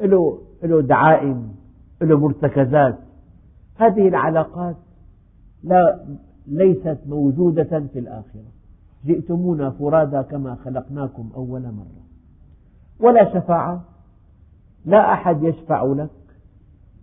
[0.00, 1.54] له له دعائم
[2.02, 2.98] له مرتكزات.
[3.86, 4.76] هذه العلاقات
[5.62, 6.04] لا
[6.46, 8.52] ليست موجودة في الآخرة.
[9.04, 12.02] جئتمونا فرادى كما خلقناكم أول مرة.
[13.00, 13.84] ولا شفاعة.
[14.84, 16.10] لا أحد يشفع لك.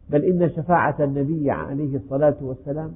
[0.10, 2.92] بل إن شفاعة النبي عليه الصلاة والسلام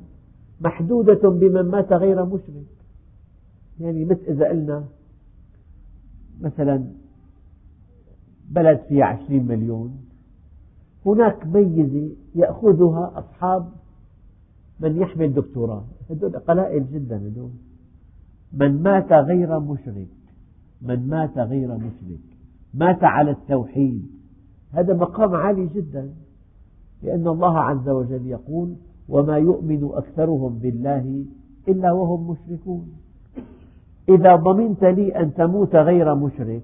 [0.61, 2.65] محدودة بمن مات غير مشرك.
[3.79, 4.83] يعني مثل إذا قلنا
[6.41, 6.83] مثلا
[8.49, 10.12] بلد فيها عشرين مليون.
[11.05, 13.69] هناك ميزة يأخذها أصحاب
[14.79, 17.51] من يحمل دكتوراه هذول قلائل جدا هذول
[18.53, 20.07] من مات غير مشرك.
[20.81, 22.23] من مات غير مشرك.
[22.73, 24.07] مات على التوحيد.
[24.71, 26.09] هذا مقام عالي جدا.
[27.03, 28.75] لأن الله عز وجل يقول
[29.09, 31.25] وما يؤمن أكثرهم بالله
[31.67, 32.93] إلا وهم مشركون.
[34.09, 36.63] إذا ضمنت لي أن تموت غير مشرك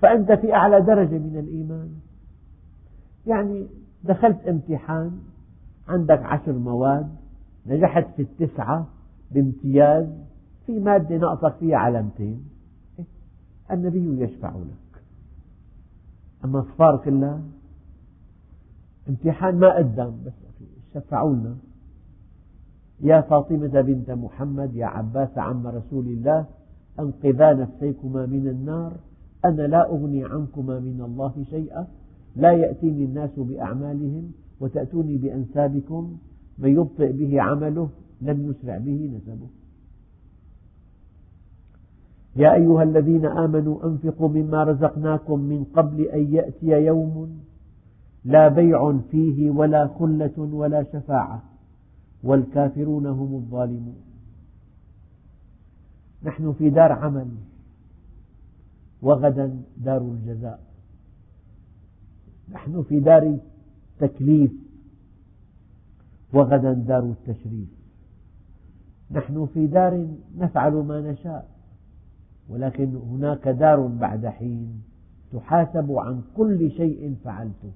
[0.00, 1.88] فأنت في أعلى درجة من الإيمان.
[3.26, 3.66] يعني
[4.04, 5.18] دخلت امتحان
[5.88, 7.08] عندك عشر مواد
[7.66, 8.86] نجحت في التسعة
[9.30, 10.06] بامتياز
[10.66, 12.44] في مادة ناقصك فيها علامتين.
[13.70, 15.02] النبي يشفع لك.
[16.44, 17.40] أما صفار كلها
[19.08, 20.32] امتحان ما قدم بس
[20.94, 21.56] شفعوا لنا.
[23.00, 26.46] يا فاطمة بنت محمد يا عباس عم رسول الله
[27.00, 28.92] أنقذا نفسيكما من النار
[29.44, 31.86] أنا لا أغني عنكما من الله شيئا.
[32.36, 36.16] لا يأتيني الناس بأعمالهم وتأتوني بأنسابكم
[36.58, 37.88] من يبطئ به عمله
[38.20, 39.48] لم يسرع به نسبه.
[42.36, 47.40] يا أيها الذين آمنوا أنفقوا مما رزقناكم من قبل أن يأتي يوم
[48.24, 51.42] لا بيع فيه ولا خلة ولا شفاعة
[52.22, 53.96] والكافرون هم الظالمون.
[56.22, 57.28] نحن في دار عمل
[59.02, 60.73] وغدا دار الجزاء.
[62.52, 63.38] نحن في دار
[64.00, 64.52] تكليف
[66.32, 67.68] وغدا دار التشريف.
[69.10, 71.50] نحن في دار نفعل ما نشاء
[72.48, 74.82] ولكن هناك دار بعد حين
[75.32, 77.72] تحاسب عن كل شيء فعلته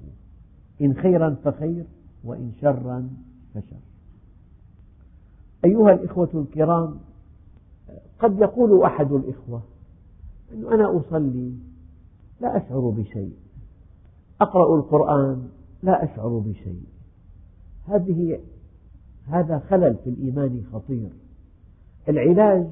[0.81, 1.85] إن خيرا فخير
[2.25, 3.11] وإن شرا
[3.55, 3.77] فشر.
[5.65, 6.99] أيها الإخوة الكرام
[8.19, 9.63] قد يقول أحد الإخوة
[10.53, 11.53] أن أنا أصلي
[12.41, 13.33] لا أشعر بشيء.
[14.41, 15.49] أقرأ القرآن
[15.83, 16.83] لا أشعر بشيء.
[17.87, 18.41] هذه
[19.27, 21.11] هذا خلل في الإيمان خطير.
[22.09, 22.67] العلاج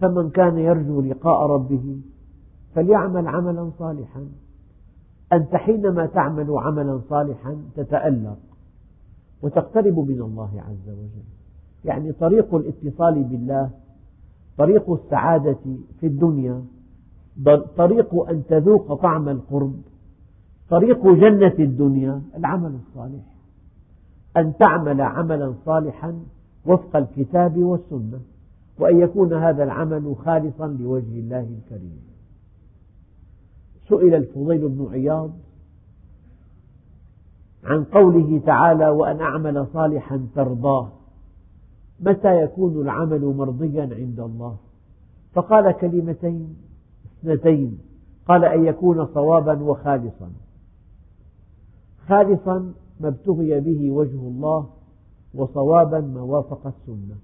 [0.00, 2.00] فمن كان يرجو لقاء ربه
[2.74, 4.28] فليعمل عملا صالحا.
[5.32, 8.38] أنت حينما تعمل عملا صالحا تتألق
[9.42, 11.24] وتقترب من الله عز وجل.
[11.84, 13.70] يعني طريق الاتصال بالله
[14.58, 15.58] طريق السعادة
[16.00, 16.64] في الدنيا
[17.76, 19.74] طريق أن تذوق طعم القرب
[20.70, 23.24] طريق جنة الدنيا العمل الصالح.
[24.36, 26.20] أن تعمل عملا صالحا
[26.66, 28.20] وفق الكتاب والسنة
[28.78, 32.00] وأن يكون هذا العمل خالصا لوجه الله الكريم.
[33.88, 35.30] سئل الفضيل بن عياض
[37.64, 40.88] عن قوله تعالى وأن أعمل صالحا ترضاه
[42.00, 44.56] متى يكون العمل مرضيا عند الله؟
[45.32, 46.56] فقال كلمتين
[47.22, 47.78] اثنتين.
[48.28, 50.30] قال أن يكون صوابا وخالصا.
[52.08, 54.66] خالصا ما ابتغي به وجه الله
[55.34, 57.16] وصوابا ما وافق السنة.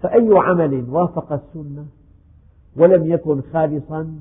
[0.00, 1.86] فأي عمل وافق السنة
[2.76, 4.18] ولم يكن خالصا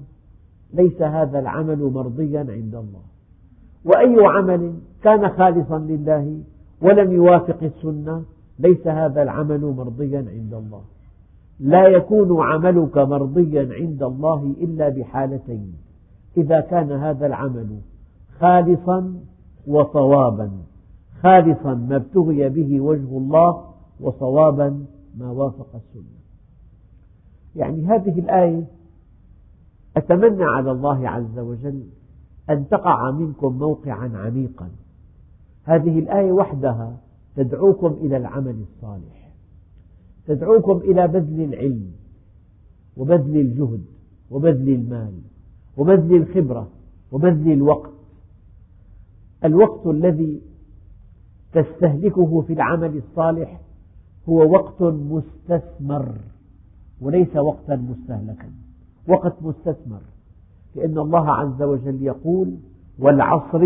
[0.74, 3.02] ليس هذا العمل مرضيا عند الله.
[3.86, 4.74] وأي عمل
[5.04, 6.42] كان خالصا لله
[6.82, 8.24] ولم يوافق السنة
[8.60, 10.82] ليس هذا العمل مرضيا عند الله.
[11.60, 15.74] لا يكون عملك مرضيا عند الله إلا بحالتين.
[16.38, 17.80] إذا كان هذا العمل
[18.40, 19.14] خالصا
[19.68, 20.52] وصوابا.
[21.22, 23.64] خالصا ما ابتغي به وجه الله
[24.00, 24.86] وصوابا
[25.18, 26.18] ما وافق السنة.
[27.56, 28.66] يعني هذه الآية
[29.98, 31.84] أتمنى على الله عز وجل
[32.50, 34.70] أن تقع منكم موقعا عميقا.
[35.64, 36.98] هذه الآية وحدها
[37.36, 39.32] تدعوكم إلى العمل الصالح.
[40.28, 41.92] تدعوكم إلى بذل العلم
[42.98, 43.86] وبذل الجهد
[44.32, 45.14] وبذل المال
[45.78, 46.68] وبذل الخبرة
[47.12, 47.97] وبذل الوقت
[49.46, 50.42] الوقت الذي
[51.54, 53.60] تستهلكه في العمل الصالح
[54.30, 56.16] هو وقت مستثمر
[57.02, 58.50] وليس وقتا مستهلكا.
[59.08, 60.02] وقت مستثمر
[60.76, 62.58] لأن الله عز وجل يقول
[63.00, 63.64] والعصر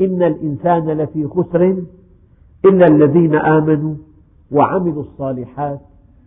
[0.00, 1.84] إن الإنسان لفي خسر
[2.64, 3.94] إلا الذين آمنوا
[4.52, 5.80] وعملوا الصالحات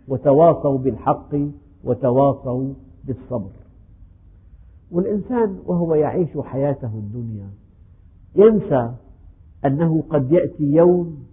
[0.08, 1.34] وتواصوا بالحق
[1.84, 2.72] وتواصوا
[3.04, 3.50] بالصبر.
[4.90, 7.48] والإنسان وهو يعيش حياته الدنيا
[8.36, 8.92] ينسى
[9.64, 11.24] أنه قد يأتي يوم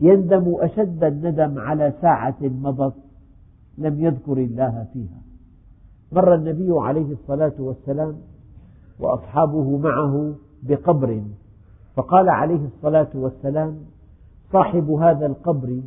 [0.00, 2.94] يندم أشد الندم على ساعة مضت
[3.78, 5.20] لم يذكر الله فيها.
[6.12, 8.16] مر النبي عليه الصلاة والسلام
[9.00, 11.22] وأصحابه معه بقبر
[11.96, 13.78] فقال عليه الصلاة والسلام
[14.52, 15.80] صاحب هذا القبر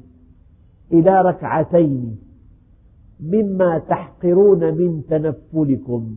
[0.91, 2.19] إلى ركعتين
[3.19, 6.15] مما تحقرون من تنفلكم.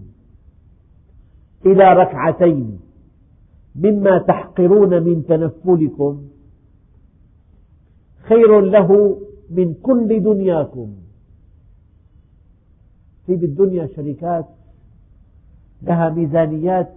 [1.67, 2.81] إلى ركعتين
[3.77, 6.23] مما تحقرون من تنفلكم.
[8.29, 9.19] خير له
[9.51, 10.95] من كل دنياكم.
[13.27, 14.47] في بالدنيا شركات
[15.83, 16.89] لها ميزانيات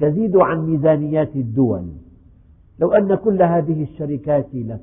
[0.00, 1.86] تزيد عن ميزانيات الدول.
[2.78, 4.80] لو أن كل هذه الشركات لك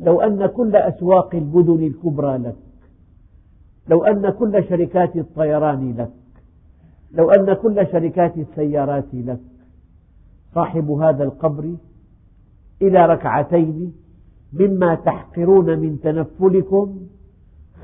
[0.00, 2.56] لو أن كل أسواق المدن الكبرى لك
[3.88, 6.10] لو أن كل شركات الطيران لك
[7.12, 9.40] لو أن كل شركات السيارات لك
[10.54, 11.74] صاحب هذا القبر
[12.82, 13.92] إلى ركعتين
[14.52, 17.06] مما تحقرون من تنفلكم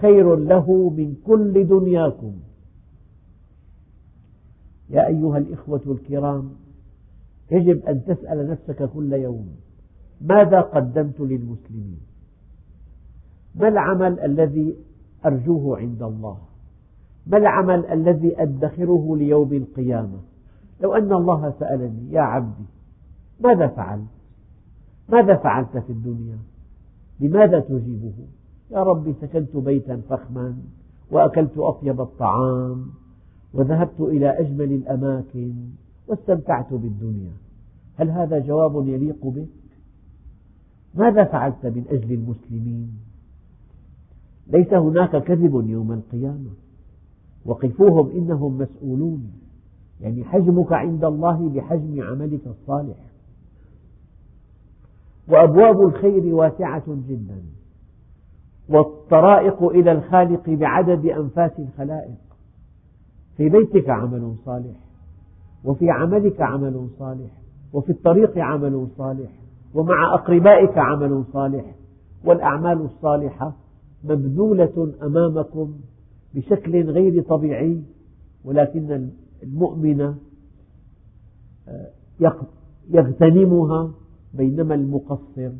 [0.00, 2.32] خير له من كل دنياكم.
[4.90, 6.50] يا أيها الإخوة الكرام
[7.50, 9.48] يجب أن تسأل نفسك كل يوم
[10.20, 12.00] ماذا قدمت للمسلمين؟
[13.54, 14.76] ما العمل الذي
[15.26, 16.38] أرجوه عند الله؟
[17.26, 20.18] ما العمل الذي أدخره ليوم القيامة؟
[20.80, 22.64] لو أن الله سألني يا عبدي
[23.40, 24.08] ماذا فعلت؟
[25.08, 26.38] ماذا فعلت في الدنيا؟
[27.20, 28.12] بماذا تجيبه؟
[28.70, 30.56] يا ربي سكنت بيتا فخما
[31.10, 32.86] وأكلت أطيب الطعام
[33.54, 35.54] وذهبت إلى أجمل الأماكن
[36.08, 37.32] واستمتعت بالدنيا.
[37.96, 39.48] هل هذا جواب يليق بك؟
[40.94, 42.98] ماذا فعلت من أجل المسلمين؟
[44.46, 46.50] ليس هناك كذب يوم القيامة.
[47.46, 49.32] وقفوهم إنهم مسؤولون.
[50.00, 52.96] يعني حجمك عند الله بحجم عملك الصالح.
[55.28, 57.42] وأبواب الخير واسعة جدا.
[58.68, 62.18] والطرائق إلى الخالق بعدد أنفاس الخلائق.
[63.36, 64.76] في بيتك عمل صالح.
[65.64, 67.30] وفي عملك عمل صالح.
[67.72, 69.30] وفي الطريق عمل صالح.
[69.74, 71.64] ومع أقربائك عمل صالح.
[72.24, 73.52] والأعمال الصالحة
[74.04, 75.74] مبذولة أمامكم
[76.34, 77.82] بشكل غير طبيعي
[78.44, 79.10] ولكن
[79.42, 80.00] المؤمن
[81.68, 81.90] آه،
[82.90, 83.90] يغتنمها
[84.34, 85.50] بينما المقصر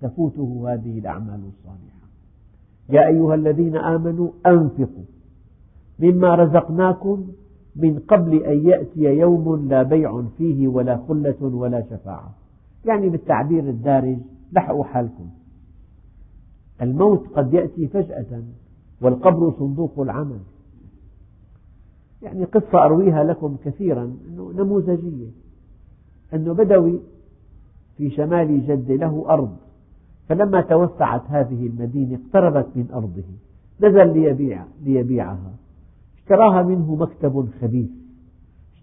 [0.00, 2.00] تفوته هذه الأعمال الصالحة.
[2.88, 5.04] يا أيها الذين آمنوا أنفقوا
[5.98, 7.26] مما رزقناكم
[7.76, 12.34] من قبل أن يأتي يوم لا بيع فيه ولا خلة ولا شفاعة.
[12.84, 14.18] يعني بالتعبير الدارج
[14.52, 15.30] لحقوا حالكم.
[16.82, 18.42] الموت قد يأتي فجأة.
[19.00, 20.40] والقبر صندوق العمل.
[22.22, 25.28] يعني قصة أرويها لكم كثيرا أنه نموذجية.
[26.34, 27.00] أنه بدوي
[27.96, 29.56] في شمال جدة له أرض.
[30.28, 33.22] فلما توسعت هذه المدينة اقتربت من أرضه.
[33.80, 35.52] نزل ليبيع ليبيعها.
[36.16, 37.90] اشتراها منه مكتب خبيث.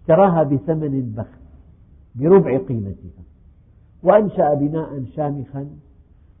[0.00, 1.38] اشتراها بثمن بخس
[2.14, 3.22] بربع قيمتها.
[4.02, 5.66] وأنشأ بناء شامخا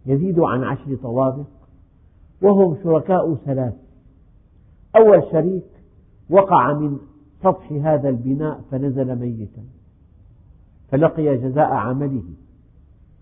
[0.06, 1.46] يزيد عن عشر طوابق.
[2.42, 3.74] وهم شركاء ثلاث.
[4.96, 5.64] أول شريك
[6.30, 6.98] وقع من
[7.42, 9.62] سطح هذا البناء فنزل ميتا
[10.88, 12.24] فلقي جزاء عمله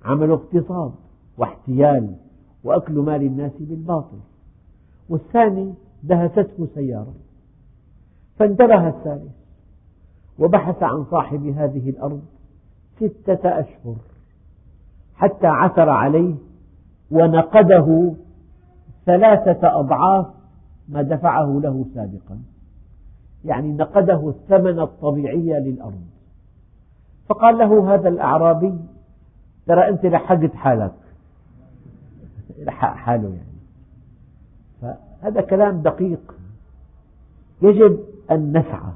[0.04, 0.92] عمل اغتصاب
[1.38, 2.16] واحتيال
[2.64, 4.18] وأكل مال الناس بالباطل.
[5.08, 7.14] والثاني دهسته سيارة
[8.38, 9.32] فانتبه الثالث
[10.38, 12.22] وبحث عن صاحب هذه الأرض
[12.96, 13.96] ستة أشهر
[15.14, 16.34] حتى عثر عليه
[17.10, 18.14] ونقده
[19.06, 20.26] ثلاثة أضعاف
[20.88, 22.38] ما دفعه له سابقا.
[23.44, 26.06] يعني نقده الثمن الطبيعي للأرض.
[27.28, 28.74] فقال له هذا الأعرابي
[29.66, 30.94] ترى أنت لحقت حالك.
[32.58, 33.56] لحق حاله يعني.
[34.82, 36.34] فهذا كلام دقيق.
[37.62, 37.98] يجب
[38.30, 38.92] أن نسعى.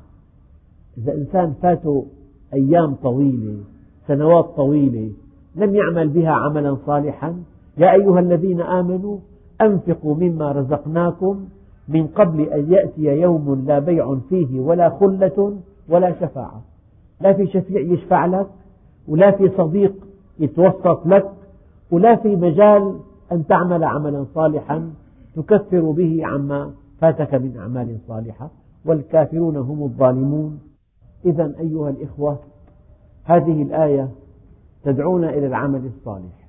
[0.98, 2.06] إذا إنسان فاته
[2.54, 3.64] أيام طويلة
[4.06, 5.12] سنوات طويلة
[5.54, 7.42] لم يعمل بها عملا صالحا
[7.78, 9.18] يا أيها الذين آمنوا
[9.60, 11.44] أنفقوا مما رزقناكم
[11.88, 15.56] من قبل أن يأتي يوم لا بيع فيه ولا خلة
[15.88, 16.62] ولا شفاعة.
[17.20, 18.46] لا في شفيع يشفع لك
[19.08, 19.92] ولا في صديق
[20.38, 21.30] يتوسط لك
[21.90, 22.94] ولا في مجال
[23.32, 24.90] أن تعمل عملا صالحا
[25.36, 28.50] تكفر به عما فاتك من أعمال صالحة.
[28.84, 30.60] والكافرون هم الظالمون.
[31.24, 32.38] إذا أيها الإخوة
[33.24, 34.08] هذه الآية
[34.84, 36.48] تدعونا إلى العمل الصالح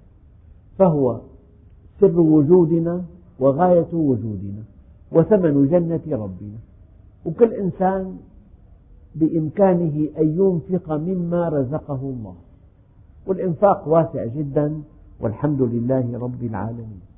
[0.77, 1.19] فهو
[2.01, 3.03] سر وجودنا
[3.39, 4.63] وغاية وجودنا
[5.11, 6.57] وثمن جنة ربنا.
[7.25, 8.17] وكل إنسان
[9.15, 12.35] بإمكانه أن ينفق مما رزقه الله.
[13.27, 14.81] والإنفاق واسع جدا
[15.21, 17.10] والحمد لله رب العالمين.